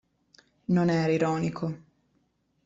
[0.73, 1.65] Non era ironico.